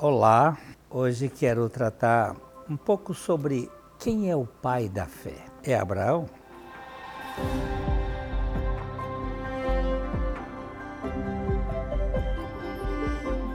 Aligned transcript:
Olá, 0.00 0.56
hoje 0.88 1.28
quero 1.28 1.68
tratar 1.68 2.36
um 2.70 2.76
pouco 2.76 3.12
sobre 3.12 3.68
quem 3.98 4.30
é 4.30 4.36
o 4.36 4.46
pai 4.46 4.88
da 4.88 5.06
fé. 5.06 5.44
É 5.60 5.76
Abraão? 5.76 6.26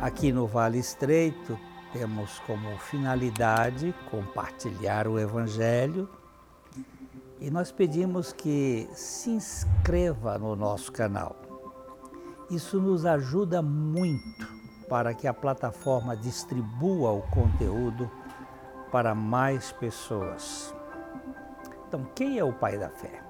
Aqui 0.02 0.34
no 0.34 0.46
Vale 0.46 0.80
Estreito 0.80 1.58
temos 1.94 2.40
como 2.40 2.78
finalidade 2.78 3.96
compartilhar 4.12 5.08
o 5.08 5.18
Evangelho 5.18 6.10
e 7.40 7.50
nós 7.50 7.72
pedimos 7.72 8.34
que 8.34 8.90
se 8.92 9.30
inscreva 9.30 10.38
no 10.38 10.58
nosso 10.58 10.92
canal. 10.92 11.38
Isso 12.50 12.82
nos 12.82 13.06
ajuda 13.06 13.62
muito 13.62 14.53
para 14.88 15.14
que 15.14 15.28
a 15.28 15.34
plataforma 15.34 16.16
distribua 16.16 17.12
o 17.12 17.22
conteúdo 17.24 18.10
para 18.92 19.16
mais 19.16 19.72
pessoas. 19.72 20.74
Então, 21.88 22.06
quem 22.16 22.38
é 22.38 22.44
o 22.44 22.54
pai 22.54 22.78
da 22.78 22.90
fé? 22.90 23.22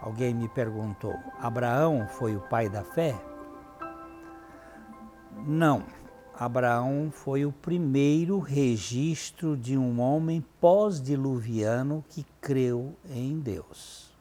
Alguém 0.00 0.34
me 0.34 0.48
perguntou: 0.48 1.14
Abraão 1.40 2.06
foi 2.08 2.36
o 2.36 2.40
pai 2.40 2.68
da 2.68 2.84
fé? 2.84 3.14
Não. 5.46 5.84
Abraão 6.38 7.10
foi 7.10 7.46
o 7.46 7.52
primeiro 7.52 8.38
registro 8.38 9.56
de 9.56 9.76
um 9.76 10.00
homem 10.00 10.44
pós-diluviano 10.60 12.04
que 12.10 12.26
creu 12.40 12.94
em 13.08 13.38
Deus. 13.38 14.14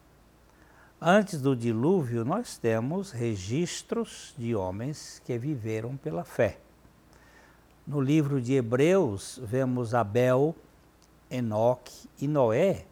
Antes 1.02 1.42
do 1.42 1.56
dilúvio, 1.56 2.24
nós 2.24 2.58
temos 2.58 3.12
registros 3.12 4.34
de 4.38 4.56
homens 4.56 5.22
que 5.26 5.38
viveram 5.38 5.98
pela 5.98 6.24
fé. 6.24 6.58
No 7.86 8.02
livro 8.02 8.42
de 8.42 8.54
Hebreus, 8.54 9.40
vemos 9.44 9.94
Abel, 9.94 10.56
Enoque 11.30 12.10
e 12.20 12.28
Noé 12.28 12.88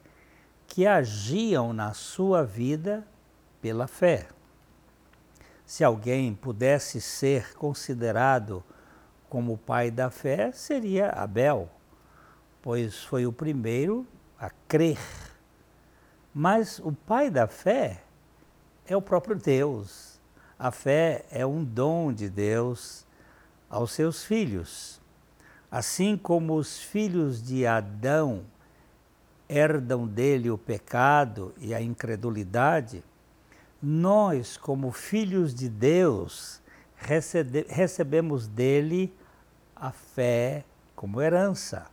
que 0.68 0.86
agiam 0.86 1.74
na 1.74 1.94
sua 1.94 2.44
vida 2.44 3.04
pela 3.60 3.88
fé. 3.88 4.28
Se 5.66 5.84
alguém 5.84 6.36
pudesse 6.36 7.02
ser 7.02 7.56
considerado 7.56 8.64
como 9.30 9.58
pai 9.58 9.90
da 9.90 10.12
fé, 10.12 10.52
seria 10.52 11.10
Abel, 11.10 11.68
pois 12.62 13.04
foi 13.04 13.26
o 13.26 13.34
primeiro 13.34 14.06
a 14.40 14.52
crer. 14.68 15.00
Mas 16.32 16.78
o 16.78 16.92
pai 16.92 17.32
da 17.32 17.48
fé 17.48 18.04
é 18.86 18.96
o 18.96 19.02
próprio 19.02 19.36
Deus. 19.36 20.20
A 20.58 20.70
fé 20.70 21.26
é 21.32 21.44
um 21.44 21.64
dom 21.64 22.14
de 22.14 22.30
Deus 22.30 23.08
aos 23.74 23.92
seus 23.92 24.24
filhos. 24.24 25.02
Assim 25.72 26.16
como 26.16 26.54
os 26.54 26.78
filhos 26.78 27.42
de 27.42 27.66
Adão 27.66 28.46
herdam 29.50 30.08
dele 30.08 30.52
o 30.52 30.58
pecado 30.58 31.54
e 31.58 31.74
a 31.74 31.82
incredulidade, 31.82 33.04
nós, 33.82 34.56
como 34.56 34.92
filhos 34.92 35.56
de 35.56 35.68
Deus, 35.68 36.62
recebe, 36.96 37.66
recebemos 37.68 38.48
dele 38.48 39.12
a 39.76 39.92
fé 39.92 40.64
como 40.96 41.20
herança. 41.20 41.88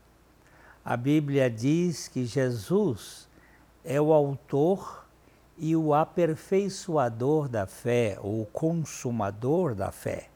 A 0.84 0.96
Bíblia 0.98 1.50
diz 1.50 2.08
que 2.08 2.26
Jesus 2.26 3.26
é 3.82 3.98
o 3.98 4.12
autor 4.12 5.06
e 5.56 5.74
o 5.74 5.94
aperfeiçoador 5.94 7.48
da 7.48 7.66
fé, 7.66 8.18
ou 8.20 8.42
o 8.42 8.46
consumador 8.46 9.74
da 9.74 9.90
fé 9.90 10.30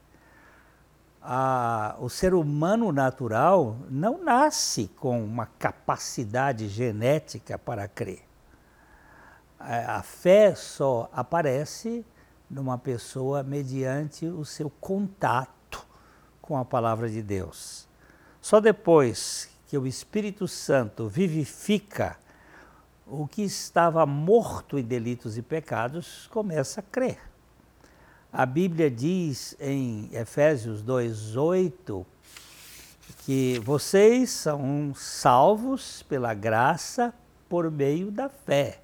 a, 1.27 1.95
o 1.99 2.07
ser 2.07 2.35
humano 2.35 2.91
natural 2.91 3.77
não 3.89 4.23
nasce 4.23 4.87
com 4.95 5.23
uma 5.23 5.47
capacidade 5.57 6.67
genética 6.67 7.57
para 7.57 7.87
crer. 7.87 8.23
A, 9.59 9.97
a 9.97 10.03
fé 10.03 10.53
só 10.53 11.09
aparece 11.11 12.05
numa 12.47 12.77
pessoa 12.77 13.41
mediante 13.41 14.27
o 14.27 14.45
seu 14.45 14.69
contato 14.69 15.83
com 16.41 16.57
a 16.57 16.63
palavra 16.63 17.09
de 17.09 17.23
Deus. 17.23 17.87
Só 18.39 18.59
depois 18.59 19.49
que 19.67 19.77
o 19.79 19.87
Espírito 19.87 20.47
Santo 20.47 21.09
vivifica 21.09 22.17
o 23.07 23.27
que 23.27 23.41
estava 23.41 24.05
morto 24.05 24.77
em 24.77 24.83
delitos 24.83 25.37
e 25.37 25.41
pecados, 25.41 26.27
começa 26.27 26.81
a 26.81 26.83
crer. 26.83 27.19
A 28.37 28.45
Bíblia 28.45 28.91
diz 28.91 29.55
em 29.61 30.09
Efésios 30.11 30.83
2:8 30.83 32.05
que 33.19 33.57
vocês 33.59 34.29
são 34.29 34.93
salvos 34.93 36.03
pela 36.03 36.33
graça 36.33 37.13
por 37.47 37.71
meio 37.71 38.11
da 38.11 38.27
fé. 38.27 38.81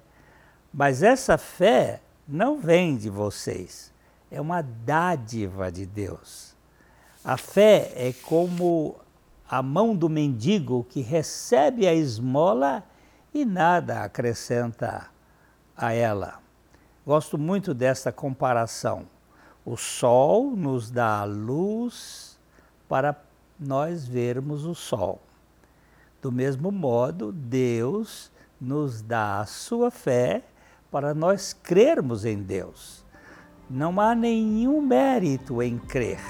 Mas 0.72 1.02
essa 1.02 1.36
fé 1.36 2.00
não 2.26 2.58
vem 2.58 2.96
de 2.96 3.10
vocês, 3.10 3.92
é 4.30 4.40
uma 4.40 4.62
dádiva 4.62 5.70
de 5.70 5.84
Deus. 5.84 6.56
A 7.22 7.36
fé 7.36 7.92
é 7.94 8.14
como 8.22 8.96
a 9.46 9.62
mão 9.62 9.94
do 9.94 10.08
mendigo 10.08 10.86
que 10.88 11.02
recebe 11.02 11.86
a 11.86 11.92
esmola 11.92 12.82
e 13.34 13.44
nada 13.44 14.02
acrescenta 14.02 15.10
a 15.76 15.92
ela. 15.92 16.40
Gosto 17.04 17.36
muito 17.36 17.74
desta 17.74 18.10
comparação. 18.10 19.06
O 19.64 19.76
sol 19.76 20.56
nos 20.56 20.90
dá 20.90 21.20
a 21.20 21.24
luz 21.24 22.38
para 22.88 23.16
nós 23.58 24.04
vermos 24.04 24.64
o 24.64 24.74
sol. 24.74 25.20
Do 26.20 26.32
mesmo 26.32 26.72
modo, 26.72 27.30
Deus 27.32 28.30
nos 28.60 29.02
dá 29.02 29.40
a 29.40 29.46
sua 29.46 29.90
fé 29.90 30.42
para 30.90 31.14
nós 31.14 31.52
crermos 31.52 32.24
em 32.24 32.38
Deus. 32.38 33.04
Não 33.70 34.00
há 34.00 34.14
nenhum 34.14 34.80
mérito 34.80 35.62
em 35.62 35.78
crer. 35.78 36.20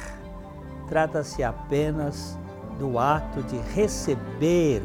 Trata-se 0.86 1.42
apenas 1.42 2.38
do 2.78 2.98
ato 2.98 3.42
de 3.42 3.56
receber 3.74 4.82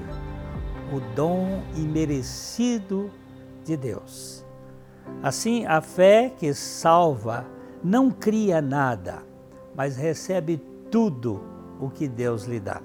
o 0.94 1.00
dom 1.16 1.62
imerecido 1.76 3.12
de 3.66 3.76
Deus. 3.76 4.46
Assim, 5.22 5.66
a 5.66 5.82
fé 5.82 6.32
que 6.38 6.54
salva 6.54 7.46
não 7.84 8.10
cria 8.10 8.62
nada, 8.62 9.24
mas 9.76 9.96
recebe 9.98 10.58
tudo 10.92 11.44
o 11.80 11.90
que 11.90 12.08
Deus 12.08 12.46
lhe 12.46 12.60
dá. 12.60 12.82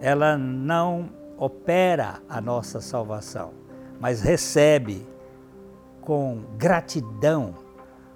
Ela 0.00 0.36
não 0.36 1.10
opera 1.38 2.20
a 2.28 2.40
nossa 2.40 2.80
salvação, 2.80 3.52
mas 3.98 4.20
recebe 4.20 5.06
com 6.00 6.42
gratidão 6.56 7.54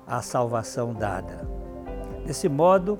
a 0.07 0.21
salvação 0.21 0.93
dada. 0.93 1.49
Desse 2.27 2.49
modo, 2.49 2.99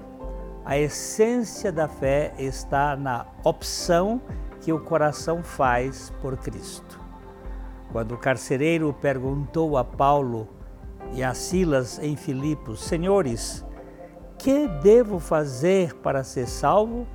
a 0.65 0.79
essência 0.79 1.71
da 1.71 1.89
fé 1.89 2.33
está 2.39 2.97
na 2.97 3.27
opção 3.45 4.21
que 4.61 4.73
o 4.73 4.81
coração 4.81 5.43
faz 5.43 6.11
por 6.23 6.37
Cristo. 6.39 6.99
Quando 7.93 8.13
o 8.13 8.19
carcereiro 8.19 8.93
perguntou 8.95 9.77
a 9.77 9.85
Paulo 9.85 10.49
e 11.15 11.23
a 11.23 11.33
Silas 11.33 11.99
em 11.99 12.17
Filipos: 12.17 12.85
Senhores, 12.85 13.65
que 14.39 14.69
devo 14.83 15.19
fazer 15.19 15.95
para 15.97 16.25
ser 16.25 16.47
salvo? 16.47 17.07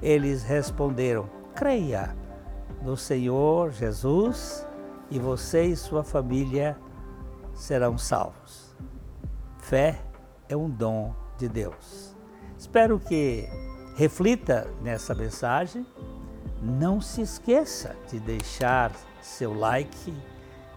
Eles 0.00 0.44
responderam: 0.44 1.28
Creia 1.54 2.14
no 2.82 2.96
Senhor 2.96 3.72
Jesus 3.72 4.66
e 5.10 5.18
você 5.18 5.64
e 5.64 5.76
sua 5.76 6.04
família 6.04 6.76
serão 7.54 7.98
salvos. 7.98 8.76
Fé 9.58 10.00
é 10.48 10.56
um 10.56 10.68
dom 10.68 11.14
de 11.36 11.48
Deus. 11.48 12.16
Espero 12.56 12.98
que 12.98 13.48
reflita 13.96 14.68
nessa 14.82 15.14
mensagem. 15.14 15.86
Não 16.60 17.00
se 17.00 17.22
esqueça 17.22 17.94
de 18.10 18.18
deixar 18.18 18.92
seu 19.20 19.54
like 19.54 20.12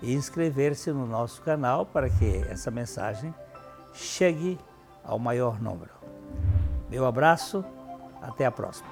e 0.02 0.14
inscrever-se 0.14 0.92
no 0.92 1.06
nosso 1.06 1.42
canal 1.42 1.86
para 1.86 2.10
que 2.10 2.44
essa 2.50 2.72
mensagem 2.72 3.34
chegue 3.94 4.58
ao 5.04 5.20
maior 5.20 5.62
número. 5.62 5.92
Meu 6.90 7.06
abraço, 7.06 7.64
até 8.22 8.46
a 8.46 8.52
próxima. 8.52 8.90